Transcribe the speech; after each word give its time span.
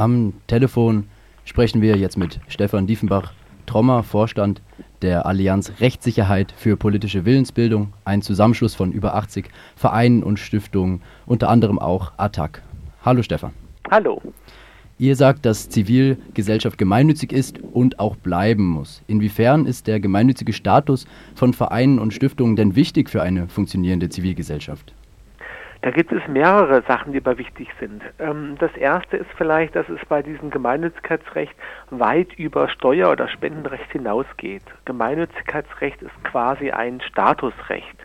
Am 0.00 0.32
Telefon 0.46 1.04
sprechen 1.44 1.82
wir 1.82 1.94
jetzt 1.98 2.16
mit 2.16 2.40
Stefan 2.48 2.86
Diefenbach, 2.86 3.34
Trommer, 3.66 4.02
Vorstand 4.02 4.62
der 5.02 5.26
Allianz 5.26 5.72
Rechtssicherheit 5.78 6.54
für 6.56 6.78
politische 6.78 7.26
Willensbildung, 7.26 7.92
ein 8.06 8.22
Zusammenschluss 8.22 8.74
von 8.74 8.92
über 8.92 9.14
80 9.14 9.50
Vereinen 9.76 10.22
und 10.22 10.38
Stiftungen, 10.38 11.02
unter 11.26 11.50
anderem 11.50 11.78
auch 11.78 12.12
ATTAC. 12.16 12.62
Hallo 13.04 13.22
Stefan. 13.22 13.52
Hallo. 13.90 14.22
Ihr 14.96 15.16
sagt, 15.16 15.44
dass 15.44 15.68
Zivilgesellschaft 15.68 16.78
gemeinnützig 16.78 17.30
ist 17.30 17.58
und 17.58 18.00
auch 18.00 18.16
bleiben 18.16 18.64
muss. 18.64 19.02
Inwiefern 19.06 19.66
ist 19.66 19.86
der 19.86 20.00
gemeinnützige 20.00 20.54
Status 20.54 21.06
von 21.34 21.52
Vereinen 21.52 21.98
und 21.98 22.14
Stiftungen 22.14 22.56
denn 22.56 22.74
wichtig 22.74 23.10
für 23.10 23.20
eine 23.20 23.48
funktionierende 23.48 24.08
Zivilgesellschaft? 24.08 24.94
Da 25.82 25.90
gibt 25.90 26.12
es 26.12 26.26
mehrere 26.28 26.82
Sachen, 26.82 27.12
die 27.12 27.20
aber 27.20 27.38
wichtig 27.38 27.68
sind. 27.80 28.02
Ähm, 28.18 28.56
das 28.58 28.72
erste 28.76 29.16
ist 29.16 29.30
vielleicht, 29.38 29.74
dass 29.74 29.88
es 29.88 30.04
bei 30.06 30.22
diesem 30.22 30.50
Gemeinnützigkeitsrecht 30.50 31.54
weit 31.88 32.34
über 32.34 32.68
Steuer- 32.68 33.10
oder 33.10 33.28
Spendenrecht 33.28 33.90
hinausgeht. 33.90 34.62
Gemeinnützigkeitsrecht 34.84 36.02
ist 36.02 36.24
quasi 36.24 36.70
ein 36.70 37.00
Statusrecht. 37.00 37.96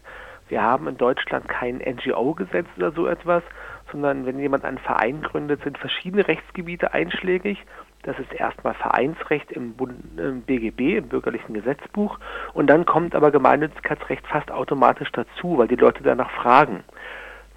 Wir 0.47 0.61
haben 0.61 0.87
in 0.87 0.95
Deutschland 0.95 1.49
kein 1.49 1.77
NGO-Gesetz 1.77 2.67
oder 2.77 2.91
so 2.91 3.07
etwas, 3.07 3.43
sondern 3.91 4.25
wenn 4.25 4.39
jemand 4.39 4.63
einen 4.63 4.77
Verein 4.77 5.21
gründet, 5.21 5.61
sind 5.63 5.77
verschiedene 5.77 6.25
Rechtsgebiete 6.25 6.93
einschlägig. 6.93 7.65
Das 8.03 8.17
ist 8.19 8.31
erstmal 8.31 8.75
Vereinsrecht 8.75 9.51
im, 9.51 9.73
im 10.15 10.43
BGB, 10.43 10.97
im 10.97 11.09
bürgerlichen 11.09 11.53
Gesetzbuch. 11.53 12.19
Und 12.53 12.67
dann 12.67 12.85
kommt 12.85 13.15
aber 13.15 13.31
Gemeinnützigkeitsrecht 13.31 14.25
fast 14.27 14.49
automatisch 14.49 15.11
dazu, 15.11 15.57
weil 15.57 15.67
die 15.67 15.75
Leute 15.75 16.03
danach 16.03 16.29
fragen. 16.31 16.85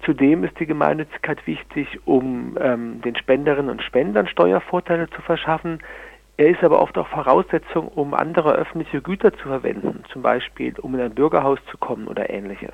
Zudem 0.05 0.43
ist 0.43 0.59
die 0.59 0.65
Gemeinnützigkeit 0.65 1.45
wichtig, 1.45 1.99
um 2.05 2.57
ähm, 2.59 3.01
den 3.01 3.15
Spenderinnen 3.15 3.69
und 3.69 3.83
Spendern 3.83 4.27
Steuervorteile 4.27 5.09
zu 5.09 5.21
verschaffen. 5.21 5.79
Er 6.37 6.47
ist 6.47 6.63
aber 6.63 6.81
oft 6.81 6.97
auch 6.97 7.07
Voraussetzung, 7.07 7.89
um 7.89 8.13
andere 8.13 8.53
öffentliche 8.53 9.01
Güter 9.01 9.33
zu 9.33 9.49
verwenden, 9.49 10.03
zum 10.13 10.21
Beispiel 10.21 10.73
um 10.79 10.95
in 10.95 11.01
ein 11.01 11.15
Bürgerhaus 11.15 11.59
zu 11.69 11.77
kommen 11.77 12.07
oder 12.07 12.29
ähnliches. 12.29 12.71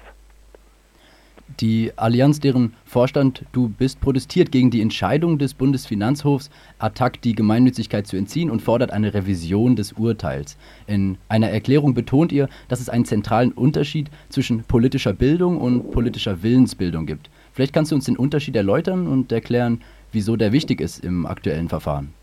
Die 1.47 1.91
Allianz, 1.95 2.39
deren 2.39 2.73
Vorstand 2.85 3.45
du 3.51 3.69
bist, 3.69 4.01
protestiert 4.01 4.51
gegen 4.51 4.71
die 4.71 4.81
Entscheidung 4.81 5.37
des 5.37 5.53
Bundesfinanzhofs, 5.53 6.49
Attac 6.79 7.21
die 7.21 7.35
Gemeinnützigkeit 7.35 8.07
zu 8.07 8.17
entziehen 8.17 8.49
und 8.49 8.63
fordert 8.63 8.91
eine 8.91 9.13
Revision 9.13 9.75
des 9.75 9.93
Urteils. 9.93 10.57
In 10.87 11.19
einer 11.29 11.49
Erklärung 11.49 11.93
betont 11.93 12.31
ihr, 12.31 12.49
dass 12.67 12.81
es 12.81 12.89
einen 12.89 13.05
zentralen 13.05 13.51
Unterschied 13.51 14.09
zwischen 14.29 14.63
politischer 14.63 15.13
Bildung 15.13 15.61
und 15.61 15.91
politischer 15.91 16.41
Willensbildung 16.41 17.05
gibt. 17.05 17.29
Vielleicht 17.53 17.73
kannst 17.73 17.91
du 17.91 17.95
uns 17.95 18.05
den 18.05 18.17
Unterschied 18.17 18.55
erläutern 18.55 19.07
und 19.07 19.31
erklären, 19.31 19.81
wieso 20.11 20.35
der 20.35 20.51
wichtig 20.51 20.81
ist 20.81 21.05
im 21.05 21.27
aktuellen 21.27 21.69
Verfahren. 21.69 22.13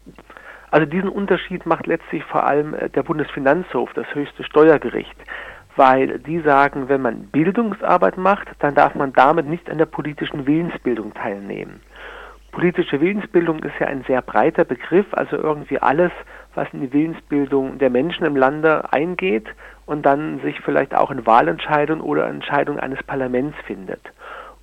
Also 0.73 0.87
diesen 0.87 1.11
Unterschied 1.11 1.65
macht 1.65 1.87
letztlich 1.87 2.25
vor 2.25 2.45
allem 2.45 2.75
äh, 2.75 2.89
der 2.89 3.03
Bundesfinanzhof, 3.03 3.93
das 3.95 4.07
höchste 4.15 4.43
Steuergericht 4.43 5.15
weil 5.77 6.19
die 6.19 6.41
sagen, 6.41 6.89
wenn 6.89 7.03
man 7.03 7.29
Bildungsarbeit 7.29 8.17
macht, 8.17 8.49
dann 8.59 8.75
darf 8.75 8.95
man 8.95 9.13
damit 9.13 9.47
nicht 9.47 9.71
an 9.71 9.79
der 9.79 9.87
politischen 9.87 10.47
Willensbildung 10.47 11.15
teilnehmen. 11.15 11.81
Politische 12.53 13.01
Willensbildung 13.01 13.61
ist 13.61 13.79
ja 13.81 13.87
ein 13.87 14.05
sehr 14.07 14.21
breiter 14.21 14.65
Begriff, 14.65 15.07
also 15.13 15.37
irgendwie 15.37 15.79
alles, 15.79 16.13
was 16.55 16.69
in 16.75 16.83
die 16.83 16.93
Willensbildung 16.93 17.79
der 17.79 17.89
Menschen 17.89 18.27
im 18.27 18.37
Lande 18.37 18.93
eingeht 18.93 19.49
und 19.87 20.05
dann 20.05 20.41
sich 20.41 20.61
vielleicht 20.61 20.95
auch 20.95 21.11
in 21.11 21.25
Wahlentscheidungen 21.25 22.03
oder 22.03 22.29
Entscheidungen 22.29 22.79
eines 22.79 23.03
Parlaments 23.05 23.57
findet. 23.67 24.01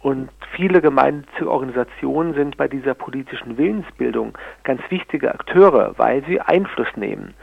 Und 0.01 0.29
viele 0.55 0.81
gemeinnützige 0.81 1.49
Organisationen 1.49 2.33
sind 2.33 2.57
bei 2.57 2.67
dieser 2.67 2.93
politischen 2.93 3.57
Willensbildung 3.57 4.37
ganz 4.63 4.81
wichtige 4.89 5.33
Akteure, 5.33 5.93
weil 5.97 6.23
sie 6.25 6.39
Einfluss 6.39 6.87
nehmen. 6.95 7.33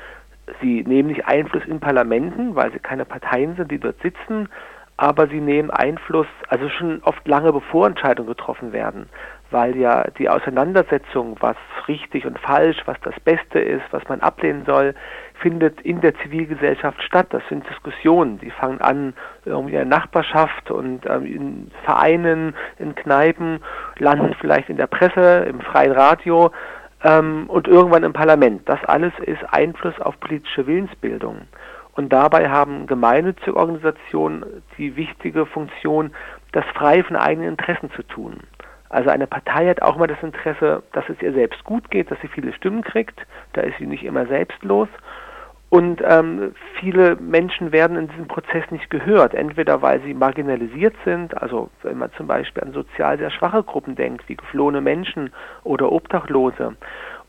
Sie 0.60 0.84
nehmen 0.84 1.08
nicht 1.08 1.26
Einfluss 1.26 1.64
in 1.66 1.80
Parlamenten, 1.80 2.54
weil 2.54 2.72
sie 2.72 2.78
keine 2.78 3.04
Parteien 3.04 3.56
sind, 3.56 3.70
die 3.70 3.78
dort 3.78 4.00
sitzen, 4.00 4.48
aber 4.96 5.26
sie 5.26 5.40
nehmen 5.40 5.70
Einfluss, 5.70 6.26
also 6.48 6.68
schon 6.68 7.02
oft 7.02 7.26
lange 7.28 7.52
bevor 7.52 7.86
Entscheidungen 7.86 8.28
getroffen 8.28 8.72
werden, 8.72 9.08
weil 9.50 9.76
ja 9.76 10.04
die 10.18 10.28
Auseinandersetzung, 10.28 11.36
was 11.40 11.56
richtig 11.86 12.26
und 12.26 12.38
falsch, 12.38 12.78
was 12.86 12.96
das 13.02 13.18
Beste 13.20 13.58
ist, 13.58 13.84
was 13.90 14.02
man 14.08 14.20
ablehnen 14.20 14.64
soll, 14.64 14.94
findet 15.34 15.80
in 15.82 16.00
der 16.00 16.14
Zivilgesellschaft 16.20 17.02
statt. 17.02 17.26
Das 17.30 17.42
sind 17.48 17.68
Diskussionen, 17.68 18.38
die 18.38 18.50
fangen 18.50 18.80
an 18.80 19.14
irgendwie 19.44 19.74
in 19.74 19.88
der 19.88 19.98
Nachbarschaft 19.98 20.70
und 20.70 21.04
ähm, 21.06 21.26
in 21.26 21.70
Vereinen, 21.84 22.54
in 22.78 22.94
Kneipen, 22.94 23.60
landen 23.98 24.34
vielleicht 24.40 24.70
in 24.70 24.78
der 24.78 24.86
Presse, 24.86 25.46
im 25.48 25.60
freien 25.60 25.92
Radio 25.92 26.50
ähm, 27.06 27.44
und 27.48 27.68
irgendwann 27.68 28.02
im 28.02 28.12
Parlament. 28.12 28.68
Das 28.68 28.82
alles 28.84 29.12
ist 29.24 29.42
Einfluss 29.50 29.98
auf 30.00 30.18
politische 30.20 30.66
Willensbildung. 30.66 31.42
Und 31.94 32.12
dabei 32.12 32.50
haben 32.50 32.86
gemeinnützige 32.86 33.56
Organisationen 33.56 34.44
die 34.76 34.96
wichtige 34.96 35.46
Funktion, 35.46 36.10
das 36.52 36.64
frei 36.74 37.02
von 37.02 37.16
eigenen 37.16 37.50
Interessen 37.50 37.90
zu 37.92 38.02
tun. 38.02 38.40
Also 38.88 39.10
eine 39.10 39.26
Partei 39.26 39.68
hat 39.68 39.82
auch 39.82 39.96
immer 39.96 40.06
das 40.06 40.22
Interesse, 40.22 40.82
dass 40.92 41.08
es 41.08 41.20
ihr 41.22 41.32
selbst 41.32 41.64
gut 41.64 41.90
geht, 41.90 42.10
dass 42.10 42.20
sie 42.20 42.28
viele 42.28 42.52
Stimmen 42.52 42.82
kriegt. 42.82 43.18
Da 43.54 43.62
ist 43.62 43.78
sie 43.78 43.86
nicht 43.86 44.04
immer 44.04 44.26
selbstlos. 44.26 44.88
Und 45.68 46.00
ähm, 46.06 46.54
viele 46.78 47.16
Menschen 47.16 47.72
werden 47.72 47.96
in 47.96 48.08
diesem 48.08 48.28
Prozess 48.28 48.64
nicht 48.70 48.88
gehört, 48.88 49.34
entweder 49.34 49.82
weil 49.82 50.00
sie 50.02 50.14
marginalisiert 50.14 50.94
sind, 51.04 51.36
also 51.42 51.70
wenn 51.82 51.98
man 51.98 52.12
zum 52.12 52.28
Beispiel 52.28 52.62
an 52.62 52.72
sozial 52.72 53.18
sehr 53.18 53.30
schwache 53.30 53.64
Gruppen 53.64 53.96
denkt, 53.96 54.28
wie 54.28 54.36
geflohene 54.36 54.80
Menschen 54.80 55.32
oder 55.64 55.90
Obdachlose, 55.90 56.76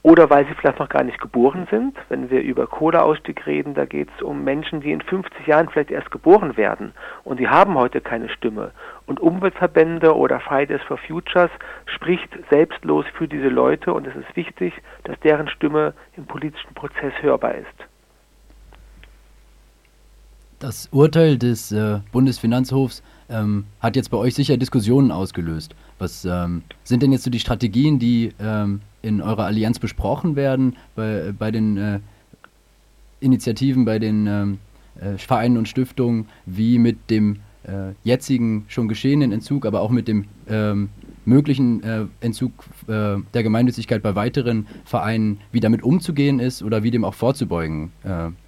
oder 0.08 0.30
weil 0.30 0.48
sie 0.48 0.54
vielleicht 0.54 0.80
noch 0.80 0.88
gar 0.88 1.04
nicht 1.04 1.20
geboren 1.20 1.68
sind. 1.70 1.98
Wenn 2.08 2.30
wir 2.30 2.42
über 2.42 2.66
Kohleausstieg 2.66 3.46
reden, 3.46 3.74
da 3.74 3.84
geht 3.84 4.08
es 4.16 4.24
um 4.24 4.42
Menschen, 4.42 4.80
die 4.80 4.94
in 4.94 5.02
50 5.02 5.46
Jahren 5.46 5.68
vielleicht 5.68 5.92
erst 5.92 6.12
geboren 6.12 6.56
werden 6.56 6.94
und 7.26 7.42
die 7.42 7.50
haben 7.50 7.76
heute 7.76 8.00
keine 8.00 8.30
Stimme. 8.30 8.72
Und 9.06 9.20
Umweltverbände 9.20 10.16
oder 10.16 10.40
Fridays 10.40 10.82
for 10.88 10.98
Futures 10.98 11.52
spricht 11.94 12.30
selbstlos 12.50 13.04
für 13.18 13.28
diese 13.28 13.50
Leute 13.50 13.92
und 13.92 14.08
es 14.08 14.16
ist 14.16 14.34
wichtig, 14.38 14.74
dass 15.04 15.20
deren 15.20 15.50
Stimme 15.50 15.94
im 16.16 16.26
politischen 16.26 16.74
Prozess 16.74 17.12
hörbar 17.20 17.56
ist. 17.56 17.68
Das 20.60 20.88
Urteil 20.94 21.38
des 21.38 21.74
äh, 21.74 22.00
Bundesfinanzhofs 22.14 23.04
ähm, 23.30 23.66
hat 23.82 23.98
jetzt 23.98 24.10
bei 24.10 24.18
euch 24.18 24.36
sicher 24.36 24.56
Diskussionen 24.56 25.12
ausgelöst. 25.12 25.76
Was 26.00 26.24
ähm, 26.24 26.64
sind 26.86 27.04
denn 27.04 27.12
jetzt 27.12 27.26
so 27.26 27.30
die 27.30 27.42
Strategien, 27.42 28.00
die 28.00 28.34
ähm, 28.40 28.80
in 29.08 29.22
eurer 29.22 29.46
Allianz 29.46 29.80
besprochen 29.80 30.36
werden, 30.36 30.76
bei, 30.96 31.34
bei 31.38 31.52
den 31.52 31.78
äh, 31.78 32.00
Initiativen, 33.20 33.86
bei 33.86 34.00
den 34.00 34.28
ähm, 34.28 34.60
äh, 35.00 35.18
Vereinen 35.18 35.58
und 35.58 35.68
Stiftungen, 35.68 36.28
wie 36.46 36.78
mit 36.78 37.10
dem 37.10 37.38
äh, 37.64 37.94
jetzigen 38.04 38.66
schon 38.68 38.88
geschehenen 38.88 39.32
Entzug, 39.32 39.66
aber 39.66 39.82
auch 39.82 39.90
mit 39.90 40.08
dem 40.08 40.26
ähm, 40.50 40.90
möglichen 41.26 41.84
äh, 41.84 42.06
Entzug 42.22 42.52
äh, 42.88 43.18
der 43.34 43.44
Gemeinnützigkeit 43.44 44.04
bei 44.04 44.16
weiteren 44.16 44.68
Vereinen, 44.86 45.42
wie 45.52 45.60
damit 45.60 45.84
umzugehen 45.84 46.40
ist 46.40 46.64
oder 46.64 46.84
wie 46.84 46.92
dem 46.92 47.04
auch 47.04 47.14
vorzubeugen 47.14 47.92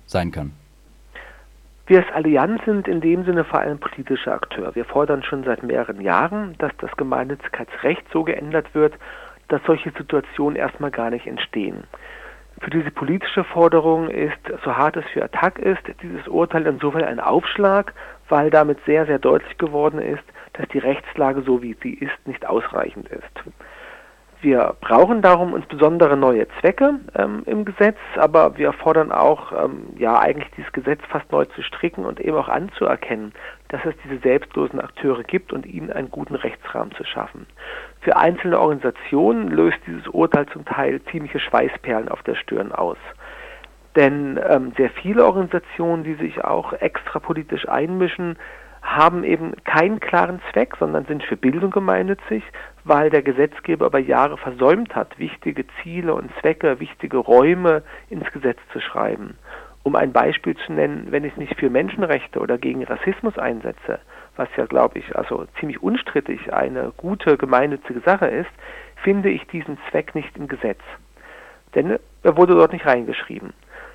sein 0.05 0.31
kann? 0.31 0.51
Wir 1.87 2.05
als 2.05 2.13
Allianz 2.13 2.61
sind 2.65 2.87
in 2.87 3.01
dem 3.01 3.25
Sinne 3.25 3.43
vor 3.43 3.59
allem 3.61 3.79
politischer 3.79 4.33
Akteur. 4.33 4.75
Wir 4.75 4.85
fordern 4.85 5.23
schon 5.23 5.43
seit 5.43 5.63
mehreren 5.63 6.01
Jahren, 6.01 6.53
dass 6.59 6.71
das 6.77 6.91
Gemeinnützigkeitsrecht 6.97 8.03
so 8.13 8.23
geändert 8.23 8.67
wird, 8.75 8.93
dass 9.49 9.61
solche 9.65 9.91
Situationen 9.91 10.55
erstmal 10.55 10.91
gar 10.91 11.09
nicht 11.09 11.27
entstehen. 11.27 11.83
Für 12.61 12.69
diese 12.69 12.91
politische 12.91 13.43
Forderung 13.43 14.09
ist, 14.09 14.39
so 14.63 14.75
hart 14.75 14.97
es 14.97 15.05
für 15.13 15.23
Attac 15.23 15.59
ist, 15.59 15.81
dieses 16.01 16.27
Urteil 16.27 16.65
insofern 16.67 17.03
ein 17.03 17.19
Aufschlag, 17.19 17.93
weil 18.27 18.49
damit 18.49 18.79
sehr, 18.85 19.05
sehr 19.05 19.19
deutlich 19.19 19.57
geworden 19.57 19.99
ist, 19.99 20.23
dass 20.53 20.67
die 20.69 20.79
Rechtslage 20.79 21.41
so 21.41 21.61
wie 21.61 21.75
sie 21.81 21.93
ist 21.93 22.27
nicht 22.27 22.45
ausreichend 22.45 23.07
ist. 23.09 23.53
Wir 24.41 24.75
brauchen 24.79 25.21
darum 25.21 25.53
insbesondere 25.53 26.15
neue 26.15 26.47
Zwecke 26.59 27.01
ähm, 27.15 27.43
im 27.45 27.65
Gesetz, 27.65 27.97
aber 28.15 28.57
wir 28.57 28.71
fordern 28.71 29.11
auch, 29.11 29.51
ähm, 29.51 29.87
ja, 29.97 30.17
eigentlich 30.17 30.49
dieses 30.55 30.71
Gesetz 30.71 31.01
fast 31.09 31.29
neu 31.29 31.43
zu 31.43 31.61
stricken 31.61 32.05
und 32.05 32.21
eben 32.21 32.37
auch 32.37 32.47
anzuerkennen, 32.47 33.33
dass 33.67 33.83
es 33.83 33.93
diese 34.05 34.17
selbstlosen 34.19 34.79
Akteure 34.79 35.23
gibt 35.23 35.51
und 35.51 35.65
ihnen 35.65 35.91
einen 35.91 36.09
guten 36.09 36.35
Rechtsrahmen 36.35 36.93
zu 36.93 37.03
schaffen. 37.03 37.47
Für 37.99 38.15
einzelne 38.15 38.57
Organisationen 38.57 39.49
löst 39.49 39.79
dieses 39.85 40.07
Urteil 40.07 40.45
zum 40.47 40.63
Teil 40.63 41.01
ziemliche 41.11 41.39
Schweißperlen 41.39 42.07
auf 42.07 42.23
der 42.23 42.35
Stirn 42.35 42.71
aus. 42.71 42.97
Denn 43.97 44.39
ähm, 44.49 44.71
sehr 44.77 44.89
viele 44.89 45.25
Organisationen, 45.25 46.05
die 46.05 46.15
sich 46.15 46.45
auch 46.45 46.71
extrapolitisch 46.71 47.67
einmischen, 47.67 48.37
haben 48.81 49.23
eben 49.23 49.53
keinen 49.65 49.99
klaren 49.99 50.41
Zweck, 50.51 50.75
sondern 50.79 51.05
sind 51.05 51.23
für 51.23 51.35
Bildung 51.35 51.71
gemeinnützig, 51.71 52.43
weil 52.83 53.09
der 53.09 53.21
Gesetzgeber 53.21 53.87
über 53.87 53.99
Jahre 53.99 54.37
versäumt 54.37 54.95
hat, 54.95 55.17
wichtige 55.19 55.65
Ziele 55.81 56.13
und 56.13 56.31
Zwecke, 56.39 56.79
wichtige 56.79 57.17
Räume 57.17 57.83
ins 58.09 58.31
Gesetz 58.31 58.59
zu 58.71 58.79
schreiben. 58.79 59.37
Um 59.83 59.95
ein 59.95 60.11
Beispiel 60.11 60.55
zu 60.57 60.73
nennen, 60.73 61.07
wenn 61.09 61.23
ich 61.23 61.37
mich 61.37 61.55
für 61.55 61.69
Menschenrechte 61.69 62.39
oder 62.39 62.57
gegen 62.57 62.83
Rassismus 62.83 63.37
einsetze, 63.37 63.99
was 64.35 64.49
ja, 64.55 64.65
glaube 64.65 64.99
ich, 64.99 65.15
also 65.15 65.45
ziemlich 65.59 65.81
unstrittig 65.81 66.53
eine 66.53 66.91
gute 66.97 67.37
gemeinnützige 67.37 68.01
Sache 68.01 68.27
ist, 68.27 68.49
finde 69.03 69.29
ich 69.29 69.45
diesen 69.47 69.77
Zweck 69.89 70.15
nicht 70.15 70.37
im 70.37 70.47
Gesetz. 70.47 70.81
Denn 71.75 71.99
er 72.23 72.37
wurde 72.37 72.55
dort 72.55 72.73
nicht 72.73 72.85
reingeschrieben. 72.85 73.53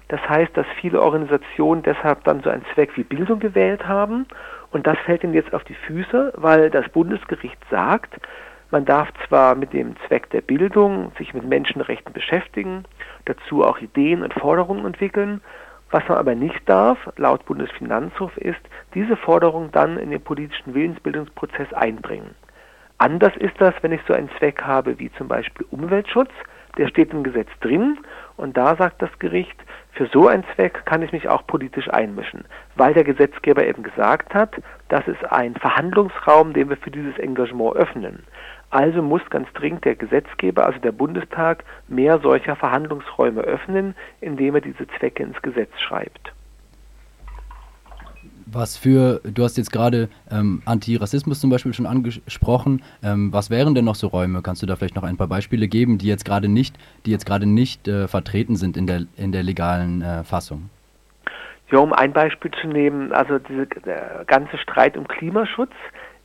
Das 0.09 0.21
heißt, 0.29 0.57
dass 0.57 0.67
viele 0.81 1.01
Organisationen 1.01 1.83
deshalb 1.83 2.25
dann 2.25 2.43
so 2.43 2.51
einen 2.51 2.65
Zweck 2.75 2.97
wie 2.97 3.05
Bildung 3.05 3.41
gewählt 3.41 3.87
haben. 3.87 4.27
Und 4.71 4.87
das 4.87 4.99
fällt 4.99 5.25
ihnen 5.25 5.35
jetzt 5.35 5.55
auf 5.55 5.65
die 5.65 5.75
Füße, 5.75 6.33
weil 6.37 6.71
das 6.71 6.89
Bundesgericht 6.91 7.59
sagt, 7.71 8.15
man 8.75 8.85
darf 8.85 9.09
zwar 9.29 9.55
mit 9.55 9.73
dem 9.73 9.94
Zweck 10.09 10.31
der 10.31 10.41
Bildung 10.41 11.12
sich 11.17 11.32
mit 11.32 11.44
Menschenrechten 11.44 12.12
beschäftigen, 12.12 12.82
dazu 13.25 13.62
auch 13.62 13.79
Ideen 13.79 14.25
und 14.25 14.35
Forderungen 14.35 14.85
entwickeln, 14.85 15.41
was 15.93 16.03
man 16.09 16.19
aber 16.19 16.35
nicht 16.35 16.69
darf, 16.69 16.99
laut 17.17 17.47
Bundesfinanzhof, 17.47 18.37
ist, 18.37 18.59
diese 18.93 19.17
Forderungen 19.17 19.71
dann 19.71 19.97
in 19.97 20.11
den 20.11 20.21
politischen 20.21 20.75
Willensbildungsprozess 20.75 21.73
einbringen. 21.73 22.35
Anders 22.99 23.37
ist 23.37 23.55
das, 23.61 23.75
wenn 23.82 23.93
ich 23.93 24.00
so 24.09 24.12
einen 24.12 24.29
Zweck 24.38 24.61
habe 24.62 24.99
wie 24.99 25.12
zum 25.12 25.29
Beispiel 25.29 25.65
Umweltschutz, 25.70 26.32
der 26.77 26.88
steht 26.88 27.12
im 27.12 27.23
Gesetz 27.23 27.50
drin 27.61 27.99
und 28.37 28.56
da 28.56 28.75
sagt 28.75 29.00
das 29.00 29.17
Gericht, 29.20 29.56
für 29.93 30.06
so 30.06 30.27
einen 30.27 30.44
Zweck 30.56 30.85
kann 30.87 31.03
ich 31.03 31.12
mich 31.12 31.29
auch 31.29 31.47
politisch 31.47 31.88
einmischen, 31.88 32.44
weil 32.75 32.94
der 32.94 33.05
Gesetzgeber 33.05 33.65
eben 33.65 33.85
gesagt 33.85 34.35
hat, 34.35 34.50
das 34.88 35.06
ist 35.06 35.25
ein 35.31 35.55
Verhandlungsraum, 35.55 36.53
den 36.53 36.69
wir 36.69 36.77
für 36.77 36.91
dieses 36.91 37.17
Engagement 37.19 37.77
öffnen. 37.77 38.25
Also 38.75 39.03
muss 39.03 39.23
ganz 39.31 39.47
dringend 39.53 39.85
der 39.85 39.94
Gesetzgeber, 39.94 40.67
also 40.67 40.81
der 40.81 40.91
Bundestag, 40.91 41.62
mehr 41.87 42.19
solcher 42.19 42.56
Verhandlungsräume 42.56 43.41
öffnen, 43.41 43.94
indem 44.21 44.56
er 44.56 44.62
diese 44.62 44.88
Zwecke 44.99 45.23
ins 45.23 45.41
Gesetz 45.43 45.71
schreibt. 45.79 46.32
Was 48.47 48.76
für, 48.76 49.21
du 49.23 49.44
hast 49.44 49.56
jetzt 49.59 49.71
gerade 49.71 50.09
ähm, 50.29 50.61
Antirassismus 50.65 51.38
zum 51.38 51.50
Beispiel 51.50 51.73
schon 51.73 51.87
angesprochen. 51.87 52.82
Ähm, 53.00 53.32
was 53.32 53.49
wären 53.49 53.76
denn 53.76 53.85
noch 53.85 53.94
so 53.94 54.09
Räume? 54.09 54.43
Kannst 54.43 54.61
du 54.61 54.67
da 54.67 54.75
vielleicht 54.75 54.97
noch 54.97 55.05
ein 55.05 55.17
paar 55.17 55.29
Beispiele 55.29 55.69
geben, 55.69 55.99
die 55.99 56.09
jetzt 56.09 56.25
gerade 56.25 56.49
nicht, 56.49 56.77
die 57.06 57.12
jetzt 57.12 57.27
gerade 57.27 57.47
nicht 57.47 57.87
äh, 57.87 58.09
vertreten 58.09 58.56
sind 58.56 58.77
in 58.77 58.88
der, 58.88 59.03
in 59.17 59.31
der 59.31 59.44
legalen 59.44 60.03
äh, 60.03 60.25
Fassung? 60.25 60.69
Ja, 61.70 61.79
um 61.79 61.93
ein 61.93 62.12
Beispiel 62.12 62.50
zu 62.61 62.67
nehmen, 62.67 63.12
also 63.12 63.38
dieser 63.38 63.67
ganze 64.25 64.59
Streit 64.59 64.97
um 64.97 65.06
Klimaschutz 65.06 65.73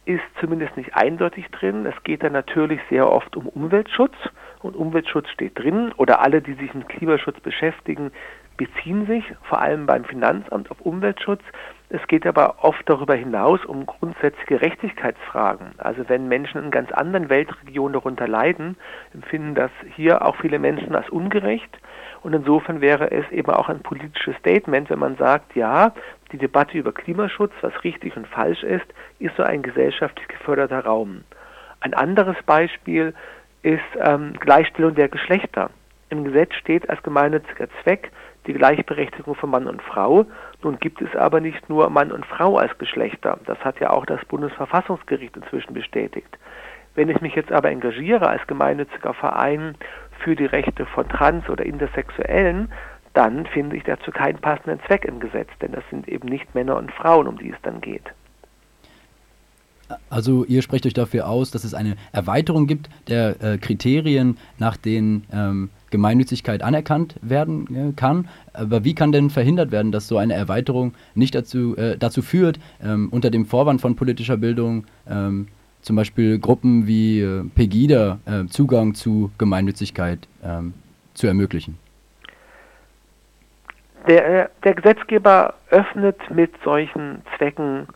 ist 0.10 0.24
zumindest 0.40 0.76
nicht 0.76 0.96
eindeutig 0.96 1.48
drin. 1.52 1.86
Es 1.86 2.04
geht 2.04 2.24
dann 2.24 2.34
natürlich 2.34 2.82
sehr 2.90 3.12
oft 3.12 3.38
um 3.38 3.48
Umweltschutz 3.48 4.16
und 4.64 4.76
Umweltschutz 4.76 5.30
steht 5.30 5.60
drin 5.60 5.92
oder 5.98 6.22
alle, 6.22 6.42
die 6.42 6.56
sich 6.56 6.74
mit 6.74 6.90
Klimaschutz 6.90 7.40
beschäftigen, 7.42 8.12
beziehen 8.58 9.06
sich 9.06 9.24
vor 9.44 9.62
allem 9.62 9.86
beim 9.86 10.04
Finanzamt 10.06 10.72
auf 10.72 10.82
Umweltschutz. 10.82 11.42
Es 11.90 12.06
geht 12.08 12.26
aber 12.26 12.64
oft 12.64 12.82
darüber 12.90 13.14
hinaus 13.14 13.64
um 13.66 13.86
grundsätzliche 13.86 14.58
Gerechtigkeitsfragen. 14.58 15.74
Also 15.78 16.10
wenn 16.10 16.28
Menschen 16.28 16.64
in 16.64 16.72
ganz 16.72 16.92
anderen 16.92 17.30
Weltregionen 17.30 17.94
darunter 17.94 18.28
leiden, 18.28 18.78
empfinden 19.14 19.54
das 19.54 19.72
hier 19.96 20.26
auch 20.26 20.36
viele 20.38 20.58
Menschen 20.58 20.96
als 20.96 21.10
ungerecht. 21.10 21.78
Und 22.22 22.34
insofern 22.34 22.82
wäre 22.82 23.12
es 23.12 23.30
eben 23.32 23.52
auch 23.52 23.70
ein 23.70 23.82
politisches 23.82 24.36
Statement, 24.38 24.90
wenn 24.90 25.00
man 25.00 25.18
sagt, 25.18 25.56
ja, 25.56 25.94
die 26.32 26.38
Debatte 26.38 26.78
über 26.78 26.92
Klimaschutz, 26.92 27.54
was 27.62 27.84
richtig 27.84 28.16
und 28.16 28.28
falsch 28.28 28.64
ist, 28.64 28.86
ist 29.20 29.36
so 29.36 29.44
ein 29.44 29.62
gesellschaftlich 29.62 30.28
geförderter 30.28 30.86
Raum. 30.86 31.24
Ein 31.82 31.94
anderes 31.94 32.38
Beispiel 32.46 33.14
ist 33.62 33.82
ähm, 34.00 34.34
Gleichstellung 34.40 34.96
der 34.96 35.10
Geschlechter. 35.10 35.70
Im 36.10 36.24
Gesetz 36.24 36.56
steht 36.56 36.90
als 36.90 37.02
gemeinnütziger 37.04 37.68
Zweck 37.82 38.12
die 38.48 38.54
Gleichberechtigung 38.54 39.36
von 39.36 39.50
Mann 39.50 39.68
und 39.68 39.82
Frau. 39.82 40.26
Nun 40.64 40.80
gibt 40.80 41.02
es 41.02 41.16
aber 41.16 41.40
nicht 41.40 41.70
nur 41.70 41.90
Mann 41.90 42.12
und 42.12 42.26
Frau 42.26 42.58
als 42.58 42.76
Geschlechter. 42.78 43.40
Das 43.46 43.60
hat 43.60 43.80
ja 43.80 43.92
auch 43.92 44.06
das 44.06 44.24
Bundesverfassungsgericht 44.26 45.36
inzwischen 45.36 45.74
bestätigt. 45.74 46.38
Wenn 46.96 47.10
ich 47.10 47.22
mich 47.22 47.36
jetzt 47.36 47.52
aber 47.52 47.70
engagiere 47.70 48.28
als 48.28 48.46
gemeinnütziger 48.48 49.14
Verein 49.14 49.76
für 50.20 50.36
die 50.36 50.48
Rechte 50.48 50.86
von 50.88 51.08
Trans- 51.08 51.50
oder 51.50 51.66
Intersexuellen, 51.66 52.72
dann 53.20 53.46
finde 53.48 53.76
ich 53.76 53.84
dazu 53.84 54.12
keinen 54.12 54.38
passenden 54.38 54.80
Zweck 54.88 55.04
im 55.04 55.20
Gesetz, 55.20 55.50
denn 55.62 55.74
das 55.74 55.84
sind 55.90 56.08
eben 56.08 56.30
nicht 56.30 56.56
Männer 56.56 56.78
und 56.78 56.90
Frauen, 56.90 57.28
um 57.28 57.38
die 57.38 57.50
es 57.50 57.58
dann 57.64 57.82
geht. 57.82 58.06
Also 60.10 60.46
ihr 60.46 60.62
sprecht 60.62 60.86
euch 60.86 60.94
dafür 60.94 61.28
aus, 61.28 61.52
dass 61.52 61.66
es 61.66 61.74
eine 61.74 61.98
Erweiterung 62.14 62.66
gibt 62.66 62.90
der 63.10 63.42
äh, 63.44 63.58
Kriterien, 63.58 64.38
nach 64.58 64.78
denen 64.78 65.26
ähm, 65.34 65.70
Gemeinnützigkeit 65.90 66.64
anerkannt 66.64 67.16
werden 67.22 67.90
äh, 67.90 67.92
kann. 67.94 68.30
Aber 68.54 68.86
wie 68.86 68.96
kann 68.96 69.12
denn 69.12 69.30
verhindert 69.30 69.72
werden, 69.72 69.92
dass 69.92 70.08
so 70.08 70.18
eine 70.18 70.36
Erweiterung 70.36 70.94
nicht 71.14 71.36
dazu, 71.36 71.76
äh, 71.76 71.98
dazu 71.98 72.22
führt, 72.22 72.58
ähm, 72.82 73.10
unter 73.12 73.32
dem 73.32 73.46
Vorwand 73.46 73.82
von 73.82 73.98
politischer 73.98 74.38
Bildung 74.38 74.86
ähm, 75.10 75.50
zum 75.82 75.98
Beispiel 75.98 76.40
Gruppen 76.40 76.88
wie 76.88 77.20
äh, 77.20 77.44
Pegida 77.54 78.20
äh, 78.26 78.46
Zugang 78.46 78.94
zu 78.94 79.32
Gemeinnützigkeit 79.38 80.26
ähm, 80.42 80.74
zu 81.16 81.28
ermöglichen? 81.28 81.78
Der, 84.08 84.44
äh, 84.44 84.50
der 84.64 84.74
Gesetzgeber 84.74 85.56
öffnet 85.70 86.18
mit 86.30 86.52
solchen 86.64 87.22
Zwecken 87.38 87.88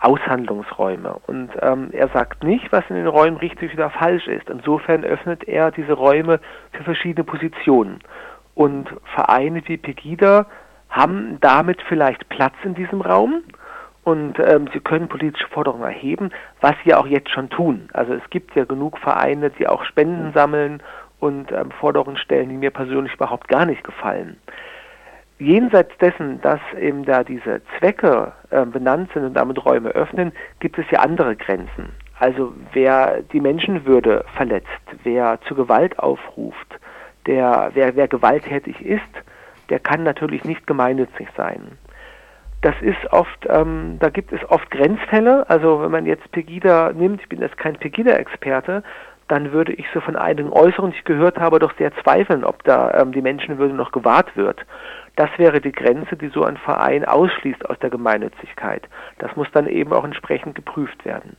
Aushandlungsräume. 0.00 1.20
Und 1.26 1.50
ähm, 1.60 1.90
er 1.92 2.08
sagt 2.08 2.42
nicht, 2.42 2.72
was 2.72 2.84
in 2.88 2.96
den 2.96 3.06
Räumen 3.06 3.36
richtig 3.36 3.74
oder 3.74 3.90
falsch 3.90 4.26
ist. 4.26 4.48
Insofern 4.48 5.04
öffnet 5.04 5.46
er 5.46 5.70
diese 5.70 5.92
Räume 5.92 6.40
für 6.72 6.84
verschiedene 6.84 7.24
Positionen. 7.24 8.00
Und 8.54 8.88
Vereine 9.14 9.62
wie 9.66 9.76
Pegida 9.76 10.46
haben 10.88 11.38
damit 11.40 11.80
vielleicht 11.82 12.28
Platz 12.30 12.54
in 12.64 12.74
diesem 12.74 13.00
Raum 13.00 13.42
und 14.02 14.38
ähm, 14.38 14.68
sie 14.72 14.80
können 14.80 15.08
politische 15.08 15.46
Forderungen 15.48 15.84
erheben, 15.84 16.30
was 16.60 16.74
sie 16.84 16.94
auch 16.94 17.06
jetzt 17.06 17.30
schon 17.30 17.50
tun. 17.50 17.90
Also 17.92 18.14
es 18.14 18.28
gibt 18.30 18.56
ja 18.56 18.64
genug 18.64 18.98
Vereine, 18.98 19.50
die 19.50 19.68
auch 19.68 19.84
Spenden 19.84 20.32
sammeln 20.32 20.82
und 21.20 21.52
ähm, 21.52 21.70
Forderungen 21.78 22.16
stellen, 22.16 22.48
die 22.48 22.56
mir 22.56 22.70
persönlich 22.70 23.14
überhaupt 23.14 23.48
gar 23.48 23.66
nicht 23.66 23.84
gefallen 23.84 24.38
jenseits 25.40 25.96
dessen, 25.98 26.40
dass 26.42 26.60
eben 26.78 27.04
da 27.04 27.24
diese 27.24 27.62
Zwecke 27.78 28.32
äh, 28.50 28.64
benannt 28.64 29.10
sind 29.12 29.24
und 29.24 29.34
damit 29.34 29.64
Räume 29.64 29.90
öffnen, 29.90 30.32
gibt 30.60 30.78
es 30.78 30.84
ja 30.90 31.00
andere 31.00 31.34
Grenzen. 31.34 31.90
Also 32.18 32.52
wer 32.72 33.22
die 33.32 33.40
Menschenwürde 33.40 34.24
verletzt, 34.36 34.68
wer 35.02 35.40
zu 35.48 35.54
Gewalt 35.54 35.98
aufruft, 35.98 36.78
der, 37.26 37.70
wer, 37.74 37.96
wer 37.96 38.08
gewalttätig 38.08 38.84
ist, 38.84 39.02
der 39.70 39.78
kann 39.78 40.02
natürlich 40.02 40.44
nicht 40.44 40.66
gemeinnützig 40.66 41.28
sein. 41.36 41.78
Das 42.62 42.74
ist 42.82 43.10
oft, 43.10 43.46
ähm, 43.48 43.96
da 44.00 44.10
gibt 44.10 44.32
es 44.32 44.40
oft 44.50 44.70
Grenzfälle. 44.70 45.48
Also 45.48 45.80
wenn 45.80 45.90
man 45.90 46.04
jetzt 46.04 46.30
Pegida 46.30 46.92
nimmt, 46.92 47.22
ich 47.22 47.28
bin 47.28 47.40
jetzt 47.40 47.56
kein 47.56 47.76
Pegida-Experte, 47.76 48.82
dann 49.28 49.52
würde 49.52 49.72
ich 49.72 49.86
so 49.94 50.00
von 50.00 50.16
einigen 50.16 50.52
Äußerungen, 50.52 50.92
die 50.92 50.98
ich 50.98 51.04
gehört 51.04 51.38
habe, 51.38 51.58
doch 51.60 51.72
sehr 51.78 51.92
zweifeln, 52.02 52.44
ob 52.44 52.64
da 52.64 52.92
ähm, 52.94 53.12
die 53.12 53.22
Menschenwürde 53.22 53.74
noch 53.74 53.92
gewahrt 53.92 54.36
wird. 54.36 54.66
Das 55.20 55.28
wäre 55.36 55.60
die 55.60 55.70
Grenze, 55.70 56.16
die 56.16 56.28
so 56.28 56.44
ein 56.44 56.56
Verein 56.56 57.04
ausschließt 57.04 57.68
aus 57.68 57.78
der 57.80 57.90
Gemeinnützigkeit. 57.90 58.88
Das 59.18 59.36
muss 59.36 59.48
dann 59.52 59.66
eben 59.66 59.92
auch 59.92 60.02
entsprechend 60.02 60.54
geprüft 60.54 61.04
werden. 61.04 61.36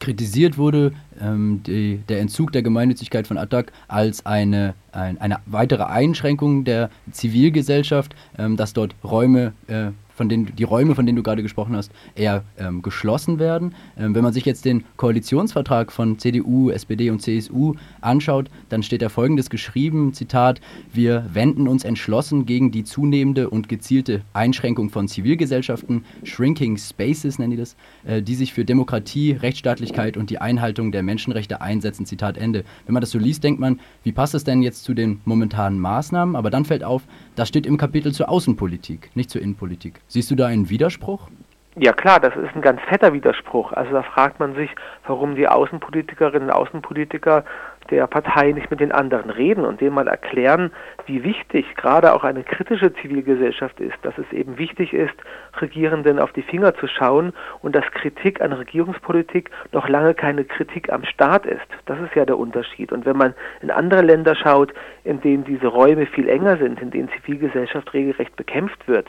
Kritisiert 0.00 0.58
wurde 0.58 0.90
ähm, 1.20 1.62
die, 1.64 1.98
der 1.98 2.18
Entzug 2.18 2.50
der 2.50 2.62
Gemeinnützigkeit 2.62 3.28
von 3.28 3.38
Attac 3.38 3.70
als 3.86 4.26
eine, 4.26 4.74
ein, 4.90 5.20
eine 5.20 5.38
weitere 5.46 5.84
Einschränkung 5.84 6.64
der 6.64 6.90
Zivilgesellschaft, 7.12 8.16
ähm, 8.36 8.56
dass 8.56 8.72
dort 8.72 8.96
Räume 9.04 9.52
äh, 9.68 9.92
von 10.14 10.28
denen, 10.28 10.54
die 10.56 10.64
Räume, 10.64 10.94
von 10.94 11.06
denen 11.06 11.16
du 11.16 11.22
gerade 11.22 11.42
gesprochen 11.42 11.76
hast, 11.76 11.92
eher 12.14 12.44
ähm, 12.58 12.82
geschlossen 12.82 13.38
werden. 13.38 13.74
Ähm, 13.96 14.14
wenn 14.14 14.22
man 14.22 14.32
sich 14.32 14.44
jetzt 14.44 14.64
den 14.64 14.84
Koalitionsvertrag 14.96 15.92
von 15.92 16.18
CDU, 16.18 16.70
SPD 16.70 17.10
und 17.10 17.20
CSU 17.20 17.74
anschaut, 18.00 18.48
dann 18.68 18.82
steht 18.82 19.02
da 19.02 19.08
folgendes 19.08 19.50
geschrieben, 19.50 20.12
Zitat, 20.12 20.60
wir 20.92 21.26
wenden 21.32 21.68
uns 21.68 21.84
entschlossen 21.84 22.46
gegen 22.46 22.70
die 22.70 22.84
zunehmende 22.84 23.50
und 23.50 23.68
gezielte 23.68 24.22
Einschränkung 24.32 24.90
von 24.90 25.08
Zivilgesellschaften, 25.08 26.04
Shrinking 26.24 26.76
Spaces 26.76 27.38
nennen 27.38 27.52
die 27.52 27.56
das, 27.56 27.76
äh, 28.04 28.22
die 28.22 28.34
sich 28.34 28.52
für 28.52 28.64
Demokratie, 28.64 29.32
Rechtsstaatlichkeit 29.32 30.16
und 30.16 30.30
die 30.30 30.38
Einhaltung 30.38 30.92
der 30.92 31.02
Menschenrechte 31.02 31.60
einsetzen, 31.60 32.06
Zitat 32.06 32.36
Ende. 32.36 32.64
Wenn 32.86 32.94
man 32.94 33.00
das 33.00 33.10
so 33.10 33.18
liest, 33.18 33.44
denkt 33.44 33.60
man, 33.60 33.80
wie 34.02 34.12
passt 34.12 34.34
es 34.34 34.44
denn 34.44 34.62
jetzt 34.62 34.84
zu 34.84 34.94
den 34.94 35.20
momentanen 35.24 35.78
Maßnahmen? 35.78 36.36
Aber 36.36 36.50
dann 36.50 36.64
fällt 36.64 36.84
auf, 36.84 37.02
das 37.34 37.48
steht 37.48 37.66
im 37.66 37.76
Kapitel 37.76 38.12
zur 38.12 38.28
Außenpolitik, 38.28 39.10
nicht 39.14 39.30
zur 39.30 39.42
Innenpolitik. 39.42 40.00
Siehst 40.12 40.30
du 40.30 40.34
da 40.34 40.46
einen 40.46 40.68
Widerspruch? 40.68 41.30
Ja 41.74 41.94
klar, 41.94 42.20
das 42.20 42.36
ist 42.36 42.54
ein 42.54 42.60
ganz 42.60 42.82
fetter 42.82 43.14
Widerspruch. 43.14 43.72
Also 43.72 43.92
da 43.92 44.02
fragt 44.02 44.40
man 44.40 44.54
sich, 44.54 44.68
warum 45.06 45.36
die 45.36 45.48
Außenpolitikerinnen 45.48 46.50
und 46.50 46.54
Außenpolitiker 46.54 47.46
der 47.92 48.06
Partei 48.06 48.52
nicht 48.52 48.70
mit 48.70 48.80
den 48.80 48.90
anderen 48.90 49.28
reden 49.28 49.64
und 49.64 49.80
denen 49.80 49.94
mal 49.94 50.08
erklären, 50.08 50.72
wie 51.06 51.22
wichtig 51.22 51.66
gerade 51.76 52.14
auch 52.14 52.24
eine 52.24 52.42
kritische 52.42 52.92
Zivilgesellschaft 52.94 53.78
ist, 53.80 53.96
dass 54.02 54.16
es 54.16 54.32
eben 54.32 54.56
wichtig 54.56 54.94
ist, 54.94 55.14
Regierenden 55.60 56.18
auf 56.18 56.32
die 56.32 56.42
Finger 56.42 56.74
zu 56.74 56.86
schauen 56.86 57.34
und 57.60 57.76
dass 57.76 57.84
Kritik 57.92 58.40
an 58.40 58.52
Regierungspolitik 58.52 59.50
noch 59.72 59.88
lange 59.88 60.14
keine 60.14 60.44
Kritik 60.44 60.90
am 60.90 61.04
Staat 61.04 61.44
ist. 61.44 61.60
Das 61.84 62.00
ist 62.00 62.14
ja 62.14 62.24
der 62.24 62.38
Unterschied. 62.38 62.92
Und 62.92 63.04
wenn 63.04 63.16
man 63.16 63.34
in 63.60 63.70
andere 63.70 64.00
Länder 64.00 64.34
schaut, 64.34 64.72
in 65.04 65.20
denen 65.20 65.44
diese 65.44 65.66
Räume 65.66 66.06
viel 66.06 66.28
enger 66.28 66.56
sind, 66.56 66.80
in 66.80 66.90
denen 66.90 67.10
Zivilgesellschaft 67.10 67.92
regelrecht 67.92 68.34
bekämpft 68.36 68.88
wird, 68.88 69.06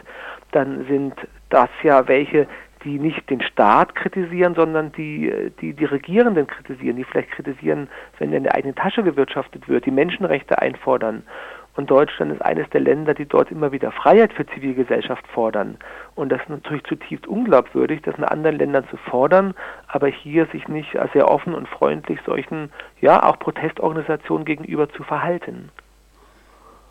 dann 0.51 0.85
sind 0.87 1.13
das 1.49 1.69
ja 1.83 2.07
welche, 2.09 2.47
die 2.83 2.99
nicht 2.99 3.29
den 3.29 3.41
Staat 3.41 3.95
kritisieren, 3.95 4.55
sondern 4.55 4.91
die, 4.91 5.51
die 5.61 5.73
die 5.73 5.85
Regierenden 5.85 6.47
kritisieren, 6.47 6.97
die 6.97 7.03
vielleicht 7.03 7.31
kritisieren, 7.31 7.87
wenn 8.19 8.33
in 8.33 8.43
der 8.43 8.55
eigenen 8.55 8.75
Tasche 8.75 9.03
gewirtschaftet 9.03 9.67
wird, 9.67 9.85
die 9.85 9.91
Menschenrechte 9.91 10.59
einfordern. 10.59 11.23
Und 11.75 11.89
Deutschland 11.89 12.31
ist 12.31 12.41
eines 12.41 12.69
der 12.69 12.81
Länder, 12.81 13.15
die 13.15 13.25
dort 13.25 13.49
immer 13.49 13.71
wieder 13.71 13.91
Freiheit 13.91 14.31
für 14.33 14.45
Zivilgesellschaft 14.45 15.25
fordern. 15.27 15.77
Und 16.13 16.31
das 16.31 16.39
ist 16.41 16.49
natürlich 16.49 16.83
zutiefst 16.83 17.25
unglaubwürdig, 17.25 18.01
das 18.03 18.15
in 18.15 18.23
anderen 18.23 18.57
Ländern 18.57 18.87
zu 18.89 18.97
fordern, 18.97 19.55
aber 19.87 20.07
hier 20.07 20.45
sich 20.47 20.67
nicht 20.67 20.95
sehr 21.13 21.27
offen 21.27 21.55
und 21.55 21.67
freundlich 21.67 22.19
solchen, 22.25 22.71
ja, 23.01 23.23
auch 23.23 23.39
Protestorganisationen 23.39 24.45
gegenüber 24.45 24.87
zu 24.89 25.01
verhalten. 25.03 25.69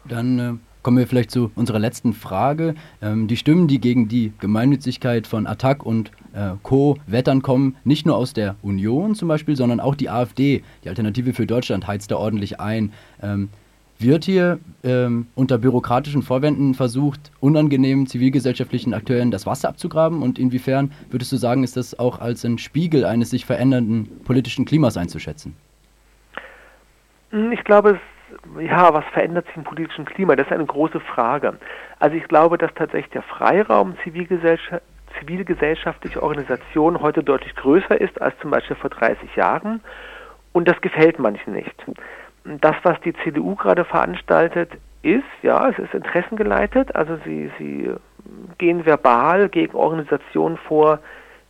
Dann 0.04 0.38
äh, 0.38 0.72
kommen 0.82 0.98
wir 0.98 1.06
vielleicht 1.06 1.30
zu 1.30 1.50
unserer 1.54 1.78
letzten 1.78 2.12
Frage. 2.12 2.74
Ähm, 3.00 3.28
die 3.28 3.36
Stimmen, 3.36 3.68
die 3.68 3.80
gegen 3.80 4.08
die 4.08 4.32
Gemeinnützigkeit 4.40 5.26
von 5.26 5.46
Attac 5.46 5.84
und 5.84 6.10
äh, 6.34 6.50
Co. 6.62 6.98
wettern, 7.06 7.42
kommen 7.42 7.76
nicht 7.84 8.06
nur 8.06 8.16
aus 8.16 8.32
der 8.32 8.56
Union 8.62 9.14
zum 9.14 9.28
Beispiel, 9.28 9.56
sondern 9.56 9.80
auch 9.80 9.94
die 9.94 10.10
AfD, 10.10 10.62
die 10.84 10.88
Alternative 10.88 11.32
für 11.32 11.46
Deutschland, 11.46 11.86
heizt 11.86 12.10
da 12.10 12.16
ordentlich 12.16 12.60
ein. 12.60 12.92
Ähm, 13.22 13.48
wird 13.98 14.24
hier 14.24 14.58
ähm, 14.82 15.28
unter 15.36 15.58
bürokratischen 15.58 16.22
Vorwänden 16.22 16.74
versucht, 16.74 17.30
unangenehmen 17.38 18.08
zivilgesellschaftlichen 18.08 18.94
Akteuren 18.94 19.30
das 19.30 19.46
Wasser 19.46 19.68
abzugraben? 19.68 20.22
Und 20.22 20.38
inwiefern 20.38 20.90
würdest 21.10 21.30
du 21.30 21.36
sagen, 21.36 21.62
ist 21.62 21.76
das 21.76 21.98
auch 21.98 22.18
als 22.18 22.44
ein 22.44 22.58
Spiegel 22.58 23.04
eines 23.04 23.30
sich 23.30 23.46
verändernden 23.46 24.08
politischen 24.24 24.64
Klimas 24.64 24.96
einzuschätzen? 24.96 25.54
Ich 27.52 27.64
glaube, 27.64 28.00
ja, 28.61 28.92
was 28.92 29.04
verändert 29.12 29.46
sich 29.46 29.56
im 29.56 29.64
politischen 29.64 30.04
Klima? 30.04 30.37
Das 30.37 30.46
ist 30.46 30.52
eine 30.52 30.66
große 30.66 31.00
Frage. 31.00 31.58
Also 31.99 32.16
ich 32.16 32.25
glaube, 32.25 32.58
dass 32.58 32.72
tatsächlich 32.75 33.12
der 33.12 33.22
Freiraum 33.22 33.96
zivilgesellschaft, 34.02 34.82
zivilgesellschaftliche 35.18 36.22
Organisationen 36.22 37.00
heute 37.00 37.22
deutlich 37.22 37.54
größer 37.56 38.00
ist 38.00 38.20
als 38.20 38.37
zum 38.40 38.50
Beispiel 38.50 38.76
vor 38.76 38.90
30 38.90 39.37
Jahren. 39.37 39.80
Und 40.52 40.68
das 40.68 40.80
gefällt 40.80 41.18
manchen 41.18 41.52
nicht. 41.52 41.75
Das, 42.44 42.76
was 42.82 43.00
die 43.00 43.14
CDU 43.22 43.54
gerade 43.54 43.84
veranstaltet, 43.84 44.70
ist, 45.02 45.25
ja, 45.42 45.68
es 45.68 45.78
ist 45.78 45.94
interessengeleitet. 45.94 46.94
Also 46.94 47.18
sie, 47.25 47.50
sie 47.58 47.92
gehen 48.58 48.84
verbal 48.84 49.49
gegen 49.49 49.75
Organisationen 49.75 50.56
vor, 50.56 51.00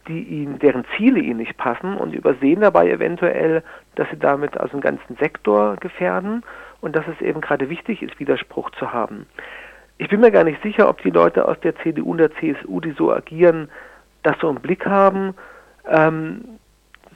die 0.09 0.23
ihnen, 0.23 0.59
deren 0.59 0.85
Ziele 0.97 1.21
ihnen 1.21 1.39
nicht 1.39 1.57
passen 1.57 1.97
und 1.97 2.15
übersehen 2.15 2.61
dabei 2.61 2.91
eventuell, 2.91 3.63
dass 3.95 4.09
sie 4.11 4.19
damit 4.19 4.57
also 4.59 4.73
einen 4.73 4.81
ganzen 4.81 5.17
Sektor 5.17 5.77
gefährden 5.77 6.43
und 6.81 6.97
dass 6.97 7.07
es 7.07 7.21
eben 7.21 7.41
gerade 7.41 7.69
wichtig 7.69 8.03
ist, 8.03 8.19
Widerspruch 8.19 8.71
zu 8.73 8.93
haben. 8.93 9.27
Ich 9.99 10.09
bin 10.09 10.21
mir 10.21 10.33
gar 10.33 10.45
nicht 10.45 10.63
sicher, 10.63 10.89
ob 10.89 11.01
die 11.03 11.11
Leute 11.11 11.47
aus 11.47 11.59
der 11.61 11.77
CDU 11.77 12.13
und 12.13 12.19
der 12.19 12.33
CSU, 12.35 12.81
die 12.81 12.93
so 12.93 13.13
agieren, 13.13 13.71
das 14.23 14.37
so 14.41 14.51
im 14.51 14.57
Blick 14.57 14.87
haben, 14.87 15.35
ähm, 15.89 16.59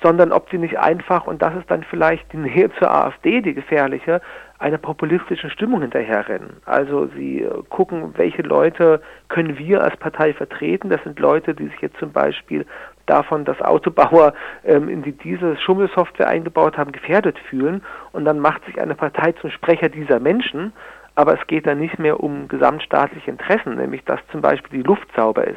sondern 0.03 0.33
ob 0.33 0.51
sie 0.51 0.59
nicht 0.59 0.79
einfach, 0.79 1.27
und 1.27 1.43
das 1.43 1.55
ist 1.57 1.71
dann 1.71 1.83
vielleicht 1.85 2.33
die 2.33 2.39
Nähe 2.39 2.71
zur 2.79 2.91
AfD, 2.91 3.41
die 3.41 3.55
gefährliche, 3.55 4.21
einer 4.59 4.79
populistischen 4.79 5.51
Stimmung 5.51 5.83
hinterherrennen. 5.83 6.57
Also 6.65 7.07
sie 7.09 7.43
äh, 7.43 7.63
gucken, 7.69 8.15
welche 8.17 8.43
Leute 8.43 9.03
können 9.29 9.59
wir 9.59 9.83
als 9.83 9.97
Partei 9.99 10.33
vertreten. 10.33 10.89
Das 10.89 11.03
sind 11.05 11.19
Leute, 11.19 11.55
die 11.55 11.67
sich 11.67 11.81
jetzt 11.81 11.99
zum 11.99 12.13
Beispiel 12.13 12.65
davon, 13.05 13.45
dass 13.45 13.61
Autobauer 13.61 14.33
ähm, 14.65 14.89
in 14.89 15.03
die 15.03 15.13
diese 15.13 15.57
Schummelsoftware 15.59 16.29
eingebaut 16.29 16.79
haben, 16.79 16.93
gefährdet 16.93 17.39
fühlen. 17.51 17.83
Und 18.13 18.25
dann 18.25 18.39
macht 18.39 18.65
sich 18.65 18.81
eine 18.81 18.95
Partei 18.95 19.33
zum 19.33 19.51
Sprecher 19.51 19.91
dieser 19.91 20.21
Menschen. 20.21 20.73
Aber 21.15 21.35
es 21.35 21.47
geht 21.47 21.67
dann 21.67 21.79
nicht 21.79 21.99
mehr 21.99 22.21
um 22.21 22.49
gesamtstaatliche 22.49 23.31
Interessen, 23.31 23.77
nämlich 23.77 24.05
dass 24.05 24.21
zum 24.33 24.41
Beispiel 24.43 24.81
die 24.81 24.87
Luft 24.87 25.09
sauber 25.15 25.47
ist. 25.47 25.57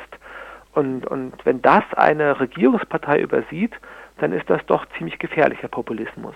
Und, 0.73 1.05
und 1.07 1.33
wenn 1.45 1.61
das 1.61 1.83
eine 1.95 2.39
Regierungspartei 2.39 3.19
übersieht, 3.19 3.73
dann 4.19 4.33
ist 4.33 4.49
das 4.49 4.65
doch 4.65 4.85
ziemlich 4.97 5.19
gefährlicher 5.19 5.67
Populismus. 5.67 6.35